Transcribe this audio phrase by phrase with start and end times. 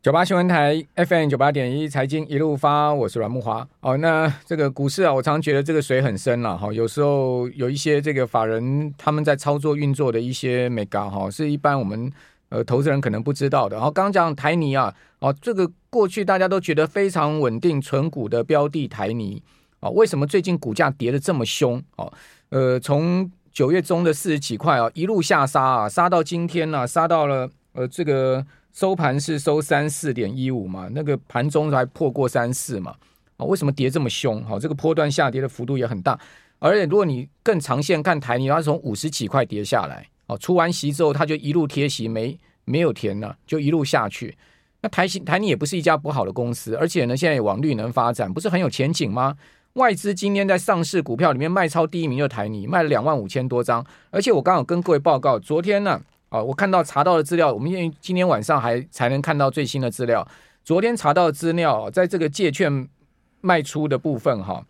[0.00, 3.66] 九八新闻台 FM 九八点一财经一路发，我是阮木华。
[3.80, 6.72] 哦，那这个股市啊，我常觉得这个水很深了哈。
[6.72, 12.10] 有时候有一些这个法人他们在操作运作的一些眉角哈，是一般我们
[12.48, 13.74] 呃投资人可能不知道的。
[13.74, 19.42] 然后刚刚讲台泥啊，哦，这个过去大家都觉得非常稳定存股的标的台泥
[19.80, 21.82] 啊，为什么最近股价跌得这么凶？
[21.96, 22.12] 哦，
[22.50, 28.46] 呃，从九月中的四十几块啊，一路下杀啊，杀到今天呢、啊，杀到了呃这个。
[28.72, 32.94] 收盘是收三四点一五嘛，那个盘中还破过三四嘛，
[33.36, 34.44] 啊，为什么跌这么凶？
[34.44, 36.18] 好，这个波段下跌的幅度也很大，
[36.58, 44.36] 而且如果你更长线看台泥，它从五十几块跌下来，哦，出完息之后，它就一路贴息，没没有填了，就一路下去。
[44.80, 49.36] 那台新台泥也不是一家不好的公司，而且呢，现在也往绿能发展，不是很有前景吗？
[49.72, 56.00] 外资今天在上市股票里面卖超第一名就是台泥，卖了两万五千多张，而且我刚好跟各位报告，昨天呢。
[56.28, 60.26] 啊我看到查到的资料，我们因为今天晚上还才能看到最新的资料。
[60.62, 62.88] 昨天查到的资料，在这个借券
[63.40, 64.64] 卖出的部分，哈，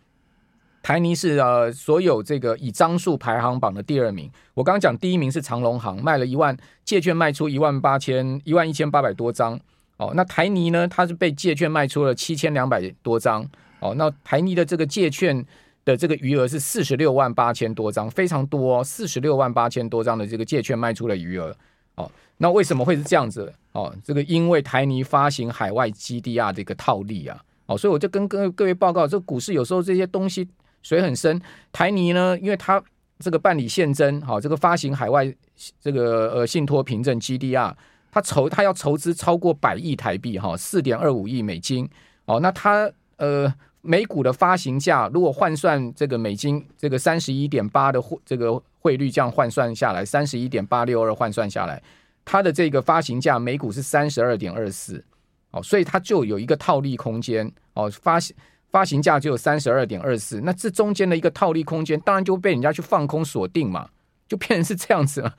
[0.81, 4.31] 台泥是呃所有这个以张数排行榜的第二名。
[4.53, 9.59] 我刚刚讲第一名是长隆行，卖了一万借券卖出一万八千一万一千八百多张。
[9.97, 13.45] 哦，那台泥呢，它是被借券卖出了七千两百多张。
[13.81, 15.45] 哦，那台泥的这个借券。
[15.85, 21.55] 的这个余额是四十六万八千多张，非常多，四十六万八千多张的这个借券卖出了余额
[21.95, 22.11] 哦。
[22.37, 23.93] 那为什么会是这样子哦？
[24.03, 30.47] 这个因为台泥发行海外 GDR 的一个套利啊哦，所以我就跟各各位报告，这股市有时候这些东西
[30.81, 31.41] 水很深。
[31.71, 32.81] 台泥呢，因为它
[33.19, 35.33] 这个办理现增，好、哦，这个发行海外
[35.81, 37.73] 这个呃信托凭证 GDR，
[38.11, 41.89] 它筹它要筹资超过百亿台币哈，四点二五亿美金
[42.25, 42.39] 哦。
[42.39, 43.51] 那它呃。
[43.81, 51.81] 美股的发行价，如果换算这个美金，这个三十一点八的汇这个汇率，这样换算下来，三十一点八六二换算下来，
[52.25, 55.03] 它的这个发行价美股是三十二点二四，
[55.51, 58.35] 哦，所以它就有一个套利空间，哦，发行
[58.69, 63.89] 发行价只有三十二点二四，那这中间的一个套利空间，当然就被人家去放空锁定嘛，
[64.27, 65.35] 就变成是这样子了。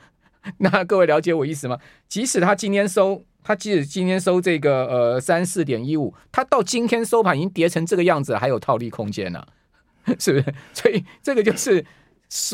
[0.57, 1.78] 那各位了解我意思吗？
[2.09, 3.25] 即使他今天收。
[3.43, 9.45] 它即使今天收这个呃三四点一五，它到今天收盘已经跌成这个样子，还有套利空间呢、
[10.21, 10.55] 是不是？
[10.75, 11.84] 所以这个就是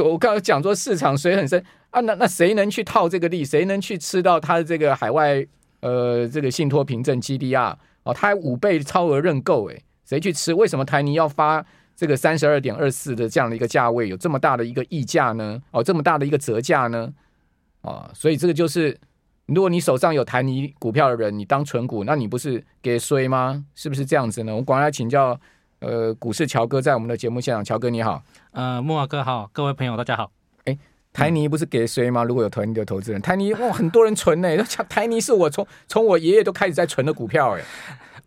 [0.04, 3.44] 我刚讲说市场水很深啊，那那谁能去套这个利？
[3.44, 5.44] 谁能去吃到它的这个海外
[5.80, 7.74] 呃这个信托凭证 GDR
[8.04, 8.14] 哦？
[8.14, 10.54] 它还五倍超额认购诶，谁去吃？
[10.54, 11.64] 为什么台泥要发
[11.94, 15.60] 这个三十二点二四的这样的一个价位，有这么大的一个溢价呢？
[15.72, 17.12] 哦，这么大的一个折价呢？
[17.82, 18.96] 啊，所以这个就是。
[19.46, 23.64] 如果你手上有台泥股票的人，你当存股，那你不是给衰吗？
[23.76, 24.50] 是不是这样子呢？
[24.50, 25.38] 我们赶快来请教，
[25.78, 28.20] 呃，股市乔哥在我们的节目现场，乔哥你好，
[28.50, 30.32] 呃，木瓦哥好，各位朋友大家好。
[30.64, 30.76] 哎，
[31.12, 32.24] 台泥不是给衰吗？
[32.24, 34.48] 如果有台泥的投资人，台泥哇，很多人存呢，
[34.88, 37.62] 台泥是我从从我爷爷都开始在存的股票哎。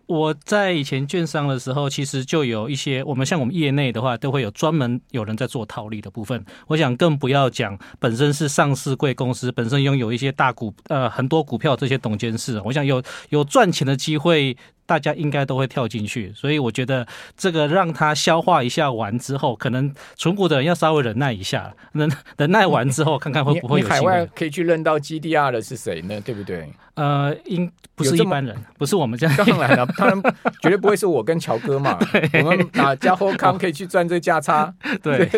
[0.09, 6.43] 我在以前券商的时候，其实就有一些我们像我们业内的话，都会有专门有人在做套利的部分。
[6.65, 14.57] 我想更不要讲本身是上市贵公司，本身拥有一些大股呃很多股票这些董监事，我想有有赚钱的机会。
[14.89, 17.05] 大家应该都会跳进去，所以我觉得
[17.37, 26.19] 这个让他消化一下完之后，可能存股的人要稍微忍耐一下，忍忍耐完之后，看看会不会有海外可以去认到 GDR 的是谁呢？
[26.21, 26.67] 对不对？
[26.95, 29.35] 呃，应不是一般人，不是我们这样。
[29.37, 30.21] 当然了， 当然
[30.59, 31.97] 绝对不会是我跟乔哥嘛。
[32.43, 34.73] 我们哪家后康可以去赚这价差？
[35.03, 35.29] 对。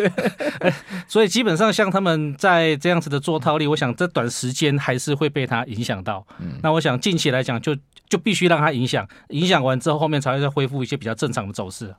[1.06, 6.26] 所以基本上像他们在这样子的做套利，我想这短时间还是会被他影响到。
[6.40, 6.58] 嗯。
[6.62, 7.76] 那我想近期来讲就。
[8.12, 11.94] 就必须让它影响，影响完之后，后面才会再恢复一些比较正常的走势。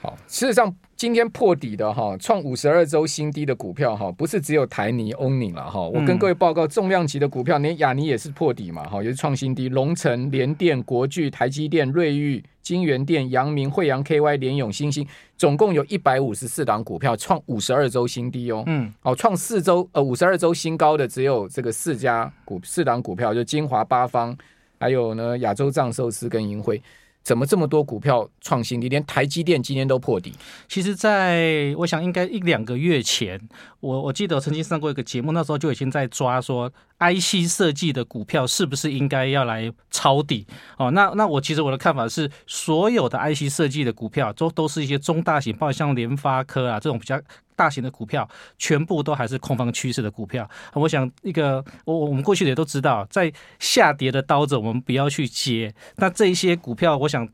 [0.00, 5.80] 好，事实上今天破底的哈，创五十二周新低的股票哈，不是只有台泥、欧宁了哈。
[5.80, 9.68] 我跟各位报告，重量级的股票，连亚尼也是破底嘛，哈，也是创新低。
[9.68, 15.06] 龙城、联电、国巨、台积电、瑞昱、金元电、阳明、惠阳 KY、联永、新兴，
[15.36, 18.64] 总共有一百五十四档股票创五十二周新低哦。
[18.66, 24.36] 嗯，哦，创四周呃五十二周新高的只有这个四家股四档股票，就金华八方。
[24.82, 26.82] 还有呢，亚洲藏寿司跟银辉，
[27.22, 28.88] 怎么这么多股票创新低？
[28.88, 30.32] 连台积电今天都破底。
[30.66, 33.40] 其实，在我想应该一两个月前，
[33.78, 36.68] 我我记得我曾经上过一个节目，那时候就已经在抓说
[36.98, 40.44] ，IC 设计的股票是不是应该要来抄底？
[40.76, 47.20] 哦，那那我其实我的看法是，所有的 IC 设计的股票都都是一些中大型，包括像联发科啊这种比较。
[47.62, 48.28] 大型的股票
[48.58, 55.72] 全部都还是空方趋势的股票，我想一个我我们过去也都知道，在下跌的刀子我们不要去接。
[55.94, 57.28] 那这一些股票，我想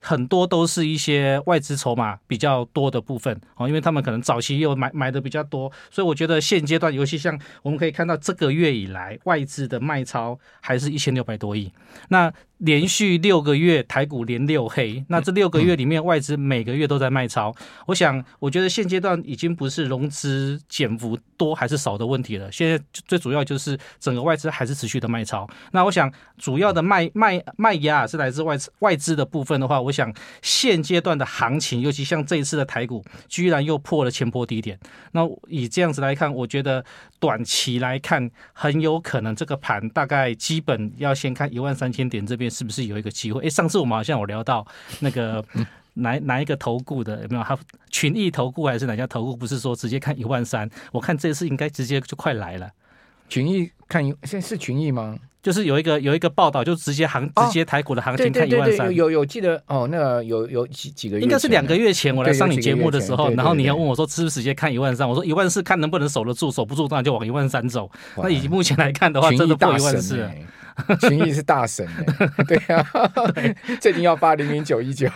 [0.00, 11.72] 很多都是一些外资筹码比较多的部分哦，因为他们可能早期又买买的比较多，所以我觉得现阶段，尤其像我们可以看到这个月以来外资的卖超还是一千六百多亿。
[12.10, 17.54] 那连续六个月台股连六黑，那这六个月里面外资每个月都在卖超。
[17.86, 25.48] 我想，我觉得现阶段已经不是融资减幅多还是少的问题了，现在最主要就是整个外资还是持续的卖超。
[25.70, 30.12] 那我想，主要的卖卖卖压是来自外资外资的部分的话，我想
[30.42, 34.76] 现阶段的行情，尤其像这一次的台股，居然又破了前波低点。
[35.12, 36.84] 那以这样子来看，我觉得
[37.20, 42.47] 短期来看，很有可能这个盘大概基本要先看一万三千点这边。
[42.48, 43.46] 是不是有一个机会？
[43.46, 44.66] 哎，上次我们好像有聊到
[45.00, 45.44] 那个
[45.94, 47.42] 哪哪一个投顾的有没有？
[47.42, 47.58] 他
[47.90, 49.36] 群益投顾还是哪家投顾？
[49.36, 50.68] 不是说直接看一万三？
[50.92, 52.70] 我看这次应该直接就快来了。
[53.28, 55.16] 群益看一，现在是群益吗？
[55.40, 58.92] 就是有一个有一个报道，就直接行直接台股的行情看一万三。
[58.92, 65.08] 有有记得哦，那个有有几几个月，应该是两个月前我来上你节目的时候，然后你要问我说是不是直接看一万三？
[65.08, 67.88] 我说一万四看能不能守得住，守不住当然就往一万三走。
[68.16, 70.28] 那以目前来看的话，真的破一万四。
[71.00, 71.86] 群益是大神
[72.46, 72.86] 对呀，
[73.80, 75.08] 最近要发零零九一九，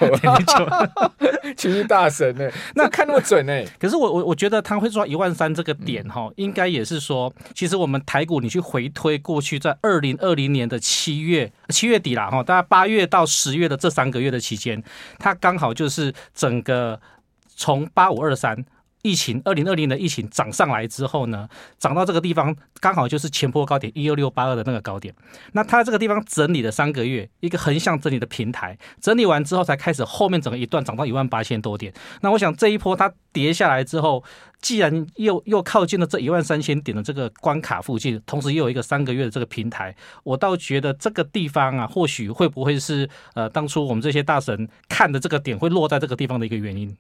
[1.57, 3.65] 群益 大神呢，那看那么准呢？
[3.79, 14.83] 可是我我我觉得他会抓一万三这个点哈，应该也是说，其实我们台股你去回推过去，在二零二零年的七月七月底啦哈，大概八月到十月的这三个月的期间，
[15.19, 17.01] 它刚好就是整个
[17.55, 18.65] 从八五二三。
[19.03, 25.15] 疫情二零二零的疫情涨上来之后呢，涨到这个地方刚好就是前波高点一六六八二的那个高点。
[25.53, 31.93] 那它这个地方整理了三个月，一个横向整理的平台，整理完之后才开始后面整个一段涨到一万八千多点。
[32.21, 34.23] 那我想这一波它跌下来之后，
[34.61, 46.97] 既然又又靠近了这一万三千点的这个关卡附近，同时又有一个三个月的这个平台，我倒觉得这个地方啊，或许会不会是呃当初我们这些大神看的这个点会落在这个地方的一个原因。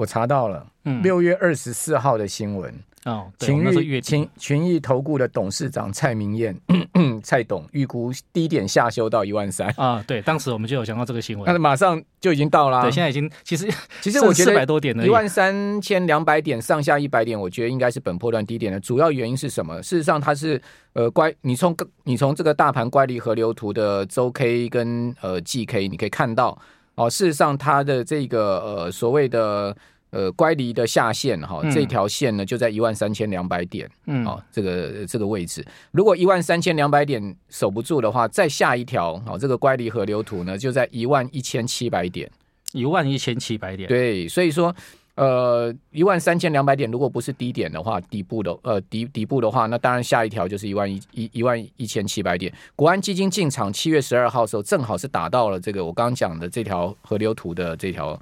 [0.00, 0.66] 我查到了，
[1.02, 2.72] 六月二十四号的新闻。
[3.04, 6.54] 哦，群益群群益投顾的董事长蔡明燕，
[7.22, 9.72] 蔡董预估低点下修到一万三。
[9.76, 13.70] 啊，对，当时我们就有想到这个新闻，但是马上就已经到了，对，现在已经其实
[14.02, 19.82] 其实我觉得四百多点的一万三千两百点上下一百点，我觉得应该是本波段低点的主要原因是什么？
[19.82, 20.60] 事实上，它是
[20.94, 21.74] 呃乖，你从
[22.04, 26.58] 你从这个大盘乖离河流图的周 K 跟呃 GK，你可以看到。
[27.00, 29.74] 哦，事实上，它的这个呃所谓的
[30.10, 42.30] 呃乖离的下限哈，这条线呢就在一万三千两百点，嗯，哦，这个这个位置，如果一万三千两百点守不住的话，再下一条哦，这个乖离河流图呢就在一万一千七百点，
[42.72, 44.74] 一万一千七百点，对，所以说。
[45.16, 52.52] 呃，一万三千两百点，如果不是低点的话，底部的呃底底部的话，那当然下一条就是一万一一一万一千七百点。
[52.74, 58.20] 国安基金进场七月十二号的时候，正好是打到了这个我刚刚讲的这条河流图的这条。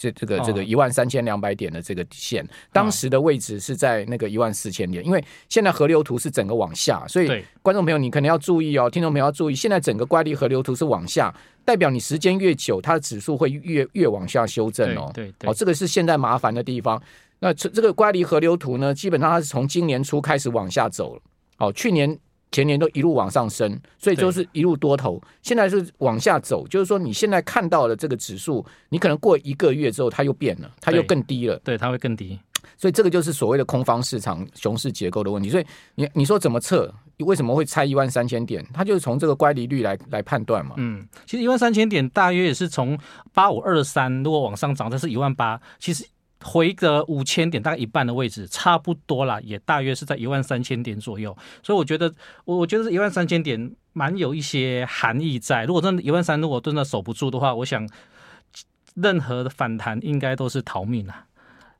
[0.00, 2.42] 这这个这个一万三千两百点的这个线，
[2.72, 11.34] 当时的位置是在那个一万四千点，因为现在河流图是整个往下，所以观众朋友你可能要注意哦，听众朋友要注意，现在整个乖离河流图是往下，
[11.66, 15.10] 代表你时间越久，它的指数会越越往下修正哦。
[15.12, 17.02] 对对，哦，这个是现在麻烦的地方。
[17.40, 21.20] 那这这个乖离河流图呢，基本上它是从今年初开始往下走了。
[21.58, 22.18] 哦，去年。
[22.52, 25.20] 前年都一路往上升，所以就是一路多头。
[25.42, 31.58] 现在是往下走，就是说你现在看到的这个指数，你可能过一个月之后它又变了，它又更低了。
[31.64, 32.38] 对，它会更低。
[32.76, 35.48] 所以这个就是所谓的空方市场熊市结构的问题。
[35.48, 36.92] 所以你你说怎么测？
[37.18, 38.66] 为什么会猜一万三千点？
[38.72, 40.74] 它就是从这个乖离率来来判断嘛。
[40.78, 42.98] 嗯，其实一万三千点大约也是从
[43.32, 45.60] 八五二三如果往上涨，这是一万八。
[45.78, 46.04] 其实。
[46.42, 51.36] 回个五千点，大概一半的位置，差不多啦，也大约是在一万三千点左右。
[51.62, 52.12] 所以我觉得，
[52.44, 55.64] 我我觉得是一万三千点蛮有一些含义在。
[55.64, 57.88] 如果真的一万三，如果真的守不住的话，我想
[58.94, 61.26] 任何的反弹应该都是逃命啊。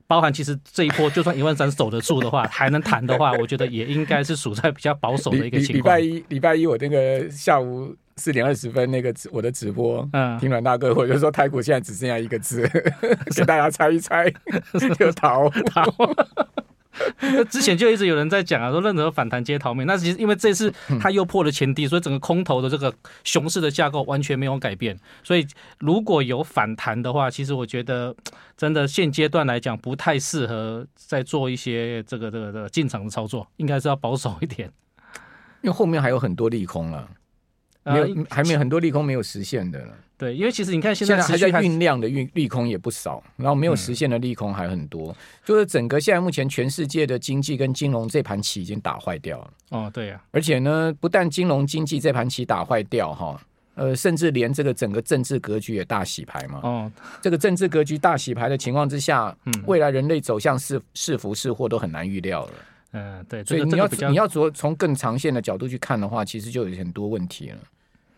[0.05, 5.97] 包含其实这一波就算一万三守得住的话，还能弹的话，我觉得也应该是属在比较保守的一个情况。
[5.97, 7.95] 礼拜一，礼拜一我那个下午。
[8.21, 12.69] 四点二十分那个直我的直播，嗯，听阮大哥，我就说台股现在只剩下一个字，
[13.35, 14.29] 给大家猜一猜，
[14.99, 15.83] 就逃逃。
[17.49, 19.87] 之前就一直有人在讲啊，说任何反弹皆逃命。
[19.87, 24.95] 那其实因为这次它又破了前低，所以整个空头的这个熊市的架构完全没有改变。
[25.23, 25.47] 所以
[25.79, 28.15] 如果有反弹的话，其实我觉得
[28.55, 34.69] 真的现阶段来讲不太适合再做一些这个这个这个进场的操作，应该是要保守一点，
[35.61, 37.09] 因为后面还有很多利空了。
[37.83, 39.93] 没有，还没有很多利空没有实现的了。
[40.17, 45.11] 对，因为其实你看现在，现在还在酝酿的运利空也不少，然后没有实现的利空还很多。
[45.11, 49.53] 嗯、就是整个现在目前全世界的经济跟金融这盘棋已经打坏掉了。
[49.69, 50.29] 哦，对呀、啊。
[50.29, 53.41] 而且呢，不但金融经济这盘棋打坏掉哈，
[53.73, 56.59] 呃，甚至连这个整个政治格局也大洗牌嘛。
[56.61, 56.91] 哦。
[57.19, 62.51] 这个政治格局大洗牌的情况之下，嗯，未来人类走向是是福是祸都很难预料了。
[62.91, 63.43] 嗯，对。
[63.43, 67.57] 所以你要你要从从更长线的角度去看的话，其实就有很多问题了。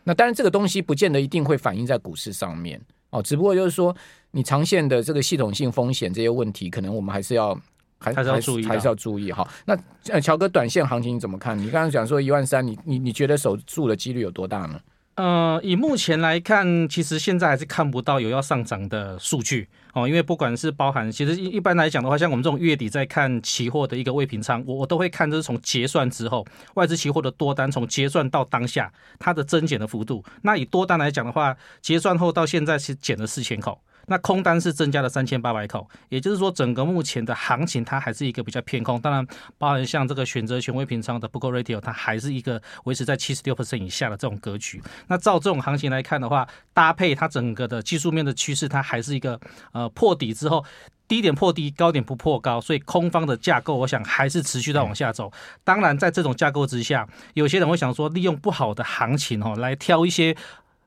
[0.03, 3.95] 那当然这个东西不见得一定会反映在股市上面哦，只不过就是说
[4.31, 7.53] 你长线的这个系统性风险这些问题，可能我们还是要
[7.99, 9.47] 还还是要注意，还是要注意哈。
[9.65, 9.77] 那
[10.09, 11.57] 呃，乔哥，短线行情你怎么看？
[11.57, 14.79] 你刚刚讲说一万三，你你你觉得守住的几率有多大呢？
[15.15, 20.07] 呃，以目前来看，其实现在还是看不到有要上涨的数据哦。
[20.07, 26.43] 因为不管是包含，其实一般来讲的话，像我们这种月底在看期货的一个未平仓，我我都会看，就是从结算之后，
[26.73, 30.25] 外资期货的多单从结算到当下它的增减的幅度。
[30.41, 33.79] 那以多单来讲的话，结算后到现在是减了四千口。
[34.07, 38.99] 那空单是增加了三千八百口，也就是说，整个目前的行情它还是一个比较偏空。
[38.99, 39.25] 当然，
[39.57, 44.81] 包含像这个选择权威平仓的 Put Call Ratio，它还是一个维持在七十六 percent 以下的这种格局。
[45.07, 49.39] 那照这种行情来看的话，搭配它整个的技术面的趋势，它还是一个
[49.71, 50.63] 呃破底之后
[51.07, 55.31] 低点破低，高点不破高，所以空方的架构，我想还是持续在往下走。
[55.63, 60.35] 当然，在这种架构之下，有些人会想说，利用不好的行情哦，来挑一些。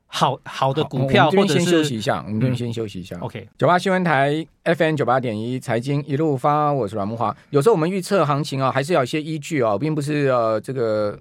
[0.09, 3.17] 好好的股票，或者是先休息一下，我们这边先休息一下。
[3.19, 7.35] OK，九八新闻台 FM 九八点一财经一路发，我是阮木华。
[7.49, 11.19] 有时候我们预测行情啊，还是要有一些依据啊，并不是呃这个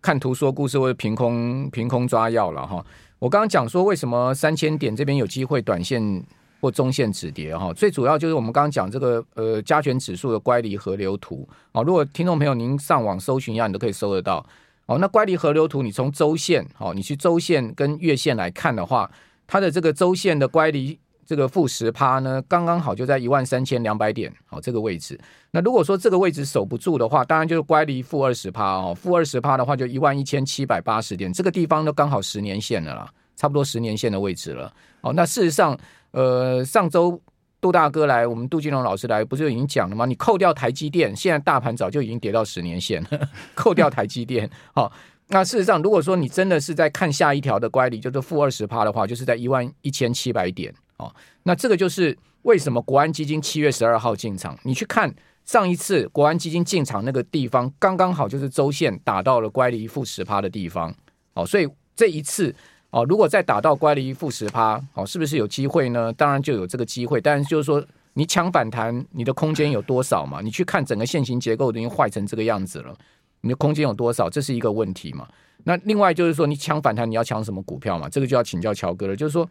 [0.00, 2.84] 看图说故事或者凭空凭空抓药了哈。
[3.18, 6.24] 我刚刚讲说，为什么三千点这边有机会短线
[6.60, 7.72] 或中线止跌哈？
[7.72, 11.82] 最主要就是我们刚刚讲这个呃加权指数的乖离河流图啊。
[11.82, 14.46] 如果听众朋友您上网搜寻一下，你都可以搜得到。
[14.86, 19.10] 哦，那乖离河流图，你从周线，哦，你去周线跟月线来看的话，
[19.46, 25.18] 它的这个周线的乖离这个负十趴呢，刚刚好就在一万三千两百点，好，这个位置。
[25.50, 34.72] 那如果说这个位置守不住的话，当然就是乖离负二十趴哦，负二十趴的话就一万一千七百八十点，这个地方都刚好十年线了啦，差不多十年线的位置了。
[35.00, 35.76] 哦，那事实上，
[36.12, 37.20] 呃，上周。
[37.66, 40.06] 杜大哥来，我们杜金龙老师来，不是已经讲了吗？
[40.06, 43.28] 你扣掉台积电，现在大盘早就已经跌到十年线了。
[43.56, 44.92] 扣掉台积电，好，
[45.30, 50.72] 那事实上，如果说你真的是在看下一条的乖离，就是负二十趴的话，就是在一万一千七百点。
[50.98, 54.56] 哦，那这个就是为什么国安基金七月十二号进场。
[54.62, 55.12] 你去看
[55.44, 60.94] 上一次国安基金进场那个地方，刚刚好就是周线打到了乖离负十趴的地方。
[61.34, 62.54] 哦，所以这一次。
[62.90, 66.12] 哦，如果再打到乖离负十趴，哦，是不是有机会呢？
[66.12, 70.40] 当然就有这个机会，但是就是说，你抢反弹，你的空间有多少嘛？
[70.40, 72.94] 你去看整个线型结构已经坏成这个样子了，
[73.42, 74.30] 你的空间有多少？
[74.30, 75.28] 这是一个问题嘛？
[75.64, 78.08] 那另外就是说，你抢反弹，你要抢什么股票嘛？
[78.08, 79.16] 这个就要请教乔哥了。
[79.16, 79.48] 就是说，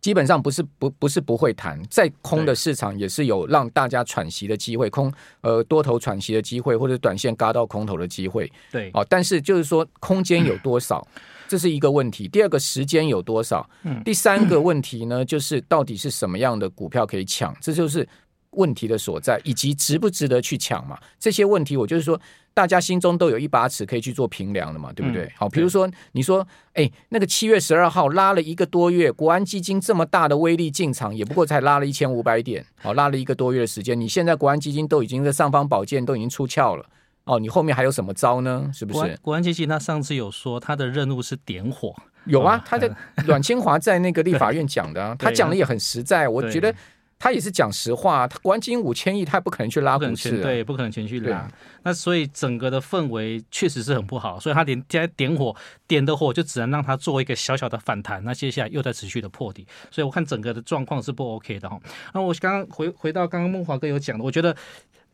[0.00, 8.50] 基本上不是不不是不会谈，在空的市场也是有让大家喘息的机会，空呃多头喘息的机会，或者短线嘎到空头的机会。
[8.70, 11.06] 对，哦，但是就是说，空间有多少？
[11.14, 13.66] 嗯这是一个问题，第二个时间有多少？
[14.04, 17.56] 第三个问题呢， 就是到底是什么样的股票可以抢？
[17.58, 18.06] 这就是
[18.50, 20.98] 问题的所在，以及值不值得去抢嘛？
[21.18, 22.20] 这些问题，我就是说，
[22.58, 25.30] 大家心中都有一把尺可以去做评量的嘛，对不对？
[25.36, 36.84] 好，比如说你说，哎，那个七月十二号拉了一个多月，国安基金这么大的威力进场，也不过才拉了一千五百点，好，拉了一个多月的时间，你现在国安基金都已经在上方宝剑都已经出鞘了。
[37.26, 38.68] 哦，你后面还有什么招呢？
[38.74, 38.98] 是不是？
[38.98, 42.90] 国安，国安基金他上次有说他的任务是点火，有啊，他在
[43.24, 46.74] 阮清华在那个立法院讲的，啊， 他讲的也很实在，我觉得
[47.18, 48.26] 他也是讲实话。
[48.28, 51.50] 他国安基金五千亿，他也不可能去拉股市，对，不可能全去拉。
[51.82, 55.54] 那所以整个的氛围确实是很不好，所以他点现在点火
[55.86, 61.78] 点的火就只能让他做一个小小的反弹，那接下来又在持续的破底，所以我看整个的状况是不 OK 的哈。
[62.14, 64.56] 那我刚刚回回到刚刚梦华哥有讲的，我觉得。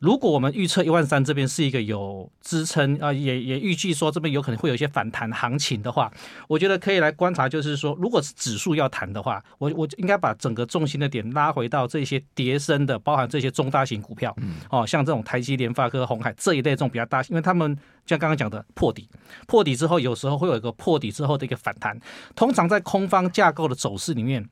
[0.04, 6.12] 如果我们预测一万三这边是一个有支撑啊，也也预计说这边有可能会有一些反弹行情的话，
[6.46, 14.36] 我觉得可以来观察，就是说，如果是指数要弹的话，我我应该把整个重心的点拉回到这些跌升的，包含这些中大型股票，
[14.68, 19.08] 哦，像这种台积、联发科、红海这一类这种比较大，因为他们像刚刚讲的破底，
[19.46, 21.98] 破底之后有时候会有一个破底之后的一个反弹，
[22.36, 24.46] 通常在空方架构的走势里面，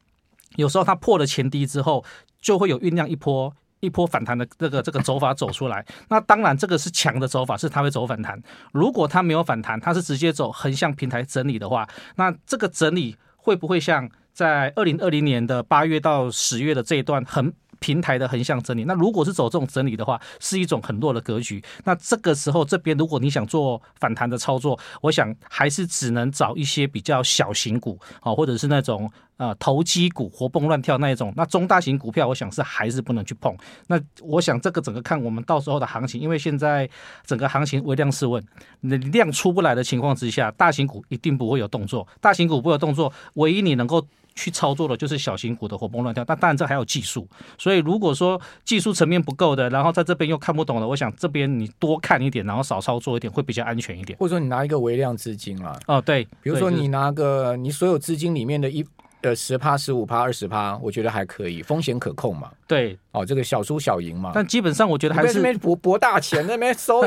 [0.57, 2.03] 有时候它破了前低之后，
[2.41, 3.55] 就会有酝酿一波。
[3.83, 8.41] 一波反弹的这个这个走法走出来， 那当然这个是强的走法，是它会走反弹。
[8.73, 11.87] 如果它没有反弹，它是直接走横向平台整理的话，
[12.17, 18.85] 那这个整理会不会像在二零二零年的八月到十月的这一段横平台的横向整理？
[18.85, 21.63] 那如果是走这种整理的话，是一种很弱的格局。
[21.85, 29.11] 那这个时候这边如果你想做反弹的操作，我想还是只能找一些比较小型股啊，或者是那种。
[29.39, 33.53] 啊，投机股活蹦乱跳那一种，那中大型股票，我想是还是不能去碰。
[33.89, 36.89] 那我想这个整个看我们到时候的行情，因为现在
[37.27, 38.41] 整个行情微量试问，
[38.83, 42.07] 量出不来的情况之下，大型股一定不会有动作。
[42.21, 46.25] 大型股不会有动作，唯一你能够去操作的就是小型股的活蹦乱跳。
[46.25, 54.19] 但当然这还有技术，所以如果说技术层面不够的，然后在这边又看不懂的，我想这边你多看一点，然后少操作一点，会比较安全一点。
[54.19, 58.85] 或者说你拿一个微量资金啦，哦，对，比如说你拿个你所有资金里面的一。
[59.23, 62.51] 呃，十趴、十五趴、二十趴，我觉得还可以，风险可控嘛。
[62.67, 64.33] 对，哦，这个小输小赢嘛。
[64.35, 67.03] 但基本上我觉得还是那边博博大钱，那边收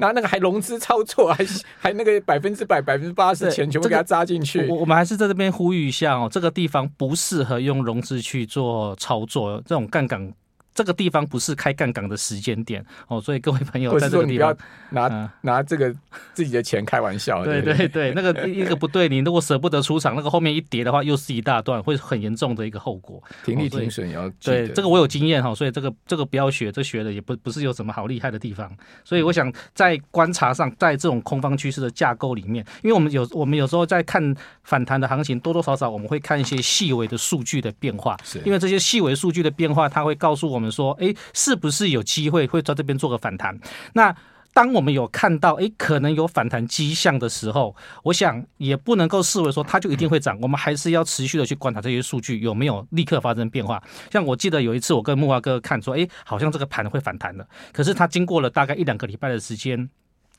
[0.00, 1.46] 拿那个还融资操作，还
[1.78, 4.66] 还那个百分之百、百分之八十钱全部给他扎进去。
[4.68, 10.32] 我们还是在这边呼吁一下哦，这个地方不适合用融资去做操作，这种杠杆。
[10.74, 14.56] 这个地方不是开杠杆的时间点哦，所以各位朋友在这个地方
[14.90, 15.94] 拿、嗯、拿这个
[16.32, 17.44] 自己的钱开玩笑。
[17.44, 23.22] 对对对，那个一个不对，你如果舍不得出场，那个后面一跌的话，又是一大段，会很严重的一个后果。
[23.44, 28.70] 停利停损也要对这个我有经验哈，所以这个这个不要学，这学的也不不是有什么好厉害的地方。
[29.04, 41.12] 所以我想在观察上，在这种空方趋势的架构里面，因为我们有我们有时候在看反弹的行情，多多少少我们会看一些细微的数据的变化，是因为这些细微数据的变化，它会告诉我们我们说，哎。
[41.34, 43.58] 是不是有机会会在这边做个反弹？
[43.94, 44.14] 那
[44.52, 53.82] 当我们有看到哎，可能有反弹迹象的时候，我想也不能够视为说它就一定会涨，我们还是要持续的去观察这些数据有没有立刻发生变化。
[54.12, 59.90] 像我记得有一次我跟木华哥看说，哎，好像这个盘会反弹的，可是它经过了大概一两个礼拜的时间。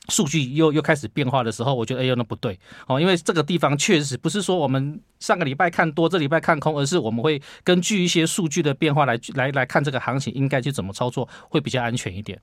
[0.09, 12.39] 数据又又开始变化的时候，我觉得哎呦那不对哦，因为这个地方确实不是说我们上个礼拜看多，这礼拜看空，而是我们会根据一些数据的变化来来来看这个行情应该去怎么操作会比较安全一点。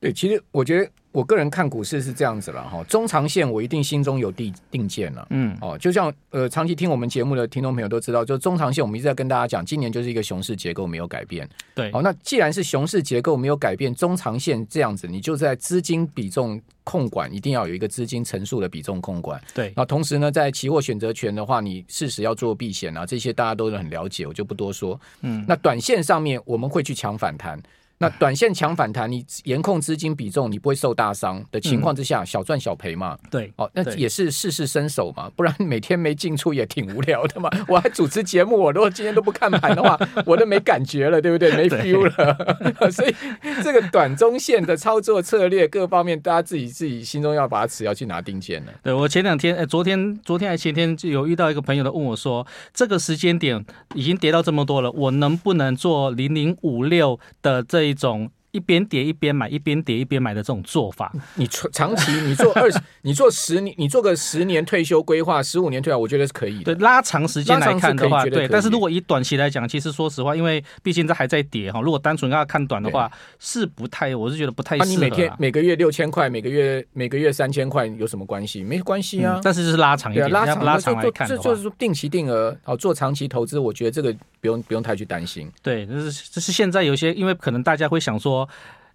[0.00, 0.90] 对，其实我觉得。
[1.12, 27.60] 我个人看股市是这样子了哈，中长线我一定心中有定定见了，嗯，哦，就像呃长期听我们节目的听众朋友都知道，就中长线我们一直在跟大家讲，今年就是一个熊市结构没有改变，对，哦，那既然是熊市结构没有改变，中长线这样子，你就在资金比重控管一定要有一个资金乘数的比重控管，对，那同时呢，在期货选择权的话，你适时要做避险啊，这些大家都很了解，我就不多说，嗯，那短线上面我们会去抢反弹。
[28.02, 33.14] 那短线强反弹，你严控资金比重，你不会受大伤的情况之下，小赚小赔嘛。
[33.30, 37.50] 对，哦，那也是事事伸手嘛，不然每天没进出也挺无聊的嘛。
[37.68, 41.54] 我还主持节目，我如果今天都不看盘的话， 我都没感觉了，对不对？
[41.54, 42.60] 没 feel 了。
[42.90, 43.14] 所以
[43.62, 48.72] 这个短中线的操作策略各方面，大家自己自己心中要把持，要去拿定见了。
[48.82, 53.62] 对，我前两天，哎，昨天昨天还前天就有遇到一个朋友的问我说，这个时间点
[53.94, 58.30] 已经跌到这么多了，我能不能做零零五六的这一种？
[58.52, 66.74] 一边跌一边买，一边跌一边买的这种做法，你长期你做二十， 你做十年，你做个十年退休规划，十五年退休，我觉得是可以的。
[66.74, 68.48] 对，拉长时间来看的话，对。
[68.48, 71.80] 但是如果以短期来讲，其实说实话，因为毕竟这还在跌哈。
[71.80, 74.88] 如果单纯要看短的话，是不太，我是觉得不太适合。
[74.88, 78.64] 啊、你每天每个月六千块，每个月每个月三千块有什么关系？
[78.64, 79.40] 没关系啊、嗯。
[79.44, 85.48] 但是就是拉长一点，拉长拉长来看的话，就就是说定期定额好做长期投资，我觉得这个不用不用太去担心。
[85.62, 88.39] 对，就是就是现在有些，因为可能大家会想说。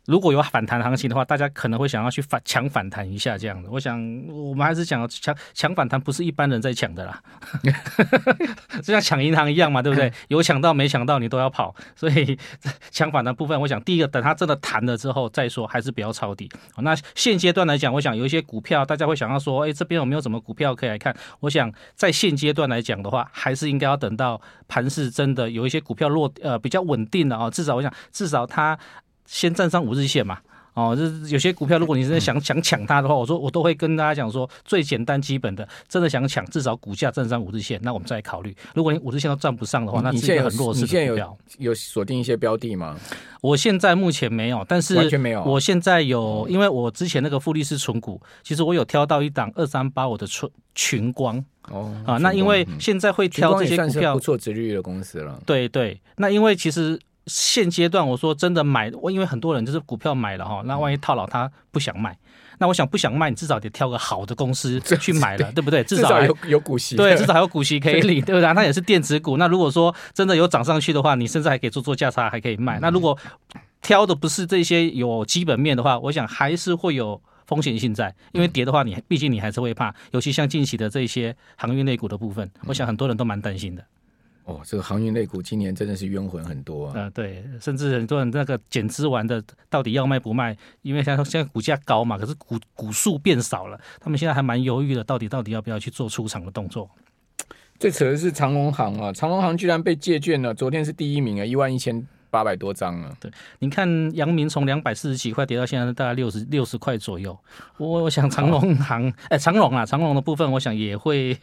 [0.06, 3.68] 如果有反弹行情的话，大家可能会想要去反抢反弹一下这样的。
[3.72, 7.20] 我想我们还是讲抢抢反弹，不是一般人在抢的啦，
[8.84, 10.14] 就像抢银行一样嘛，对不对？
[10.28, 12.38] 有抢到没抢到你都要跑，所以
[12.92, 16.48] 抢反弹部分，我想第一个等它真的弹了之后再说，还是不要抄底。
[16.78, 21.18] 那现阶段来讲，我想有一些股票大家会想要说，哎，这边有没有什么股票可以来看？
[21.40, 28.78] 我想在现阶段来讲的话，还是应该要等到盘势真的有一些股票落呃比较稳定的啊，至少我想至少它。
[29.26, 30.40] 先站上五日线嘛，
[30.74, 38.56] 哦，就是有些股票，如果你真的想想抢它的话，我说我都会跟大家讲说，最简单基本的，真的想抢，至少股价站上五日线，那我们再考虑。
[38.74, 40.82] 如果你五日线都站不上的话，那是一个很弱势。
[40.82, 42.98] 你现在有有锁定一些标的吗？
[43.42, 45.42] 我现在目前没有，但是完全没有。
[45.44, 55.42] 我现在有，因为我之前那个复利式存股，其实我有挑到一档二三八我的存群光哦啊，那因为现在会挑这些股票，不错值率的公司了。
[55.46, 57.00] 对对，那因为其实。
[57.28, 62.16] 现阶段我说真的买，我因为很多人就是股票买了哈，那万一套牢他不想卖，
[62.60, 65.84] 那我想不想卖，你至少得挑个好的公司去买了，对不对？
[65.84, 68.54] 至少有有股息，对，至少还有股息可以领，对不对？
[68.54, 69.38] 那也是电子股。
[69.38, 72.80] 那如果说真的有涨上去的话，你甚至还可以做做价差，还可以卖。
[72.80, 73.18] 那如果
[73.82, 83.84] 挑的不是这些有基本面的话，我想还是会有风险性在，因为跌的话，你毕竟你还是会怕，尤其像近期的这些航运类股的部分，我想很多人都蛮担心的。
[84.46, 86.94] 哦，这个航运类股今年真的是冤魂很多啊！
[86.96, 90.56] 嗯、呃，对，甚至很多人那个减资完的，到底要卖不卖？
[90.84, 96.88] 因为像现在股价高嘛，可是股股数变少了，他们现在还蛮犹豫的，到底到底要不要去做出场的动作？
[97.80, 102.08] 最扯的是长隆行啊，长隆行居然被借券了，昨天是第一名啊，一万一千。
[102.36, 103.16] 八百多张了。
[103.18, 107.38] 对，你看阳明从两百四十几块跌到现在大概六十六十块左右，
[107.78, 111.40] 我我想长隆行哎长隆啊长隆的部分，我想也会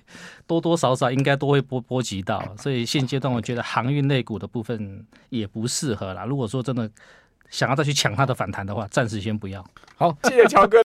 [0.46, 6.26] 多多少少应该都会波波及到，所以现阶段我觉得航运类股的部分也不适合啦。
[6.26, 6.90] 如果说真的
[7.48, 9.64] 想要再去抢它的反弹的话，暂时先不要。
[9.96, 10.78] 好，谢谢乔哥。